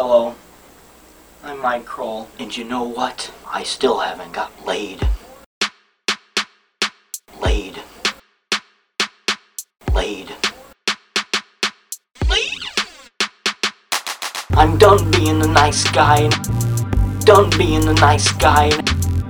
Hello. 0.00 0.36
I'm 1.42 1.60
Mike 1.60 1.84
Kroll. 1.84 2.28
And 2.38 2.56
you 2.56 2.62
know 2.62 2.84
what? 2.84 3.32
I 3.52 3.64
still 3.64 3.98
haven't 3.98 4.30
got 4.30 4.52
laid. 4.64 5.00
Laid. 7.42 7.82
Laid. 9.92 10.30
Laid. 12.30 12.60
I'm 14.52 14.78
done 14.78 15.10
being 15.10 15.40
the 15.40 15.48
nice 15.48 15.82
guy. 15.90 16.28
Done 17.24 17.50
being 17.58 17.84
the 17.84 17.94
nice 17.94 18.30
guy. 18.30 18.70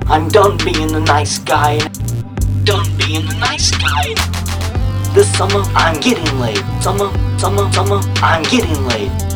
I'm 0.07 0.29
done 0.29 0.59
being 0.59 0.89
the 0.89 1.01
nice 1.01 1.39
guy. 1.39 1.79
Done 2.65 2.85
being 2.99 3.25
the 3.25 3.39
nice 3.41 3.71
guy. 3.71 4.13
This 5.15 5.33
summer 5.35 5.63
I'm 5.75 5.99
getting 5.99 6.39
laid. 6.39 6.63
Summer, 6.83 7.11
summer, 7.39 7.73
summer, 7.73 8.01
I'm 8.21 8.43
getting 8.43 8.85
laid. 8.85 9.28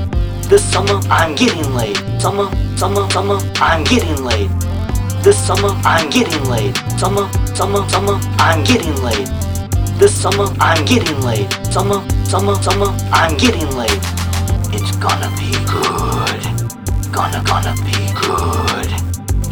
This 0.52 0.70
summer 0.70 1.00
I'm 1.08 1.34
getting 1.34 1.72
laid. 1.72 1.96
Summer, 2.20 2.44
summer, 2.76 3.08
summer, 3.08 3.38
I'm 3.56 3.84
getting 3.84 4.22
laid. 4.22 4.50
This 5.24 5.46
summer 5.46 5.70
I'm 5.82 6.10
getting 6.10 6.44
laid. 6.44 6.76
Summer, 7.00 7.26
summer, 7.54 7.88
summer, 7.88 8.20
I'm 8.36 8.62
getting 8.62 8.94
laid. 9.02 9.28
This 9.98 10.14
summer 10.14 10.54
I'm 10.60 10.84
getting 10.84 11.18
laid. 11.22 11.50
Summer, 11.72 12.06
summer, 12.26 12.54
summer, 12.56 12.88
I'm 13.10 13.34
getting 13.38 13.66
laid. 13.74 13.96
It's 14.76 14.94
gonna 14.96 15.32
be 15.40 15.56
good. 15.64 16.42
Gonna, 17.10 17.42
gonna 17.48 17.74
be 17.88 18.12
good. 18.12 18.92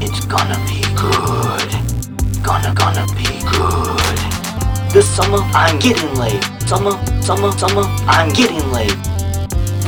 It's 0.05 0.27
gonna 0.27 0.61
be 0.69 0.85
good. 1.01 2.45
Gonna, 2.45 2.75
gonna 2.75 3.07
be 3.17 3.41
good. 3.49 4.93
This 4.93 5.09
summer 5.09 5.41
I'm 5.57 5.79
getting 5.79 6.15
laid. 6.17 6.45
Summer, 6.69 6.93
summer, 7.23 7.53
summer, 7.53 7.85
I'm 8.05 8.31
getting 8.35 8.71
laid. 8.71 9.20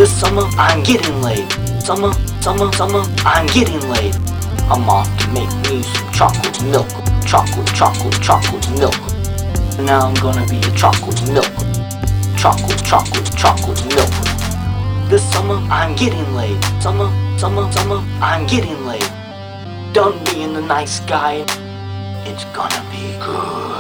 This 0.03 0.19
summer 0.19 0.43
I'm 0.59 0.83
getting 0.83 1.23
laid. 1.23 1.49
Summer, 1.81 2.13
summer, 2.41 2.73
summer, 2.73 3.05
I'm 3.25 3.47
getting 3.47 3.79
laid. 3.89 4.17
I'm 4.67 4.91
off 4.91 5.07
to 5.21 5.29
make 5.29 5.49
me 5.71 5.81
some 5.85 6.11
chocolate 6.11 6.61
milk. 6.65 6.89
Chocolate, 7.25 7.69
chocolate, 7.69 8.21
chocolate 8.21 8.69
milk. 8.71 8.99
Now 9.79 10.09
I'm 10.09 10.15
gonna 10.15 10.45
be 10.49 10.59
a 10.59 10.73
chocolate 10.75 11.23
milk. 11.31 11.47
Chocolate, 12.37 12.83
chocolate, 12.85 13.31
chocolate 13.37 13.79
milk. 13.95 14.11
This 15.09 15.23
summer 15.33 15.63
I'm 15.71 15.95
getting 15.95 16.35
laid. 16.35 16.61
Summer, 16.83 17.07
summer, 17.39 17.71
summer, 17.71 18.03
I'm 18.21 18.45
getting 18.49 18.85
laid. 18.85 19.09
Done 19.93 20.19
being 20.25 20.53
the 20.53 20.63
nice 20.63 20.99
guy. 20.99 21.45
It's 22.27 22.45
gonna 22.47 22.85
be 22.91 23.17
good. 23.25 23.72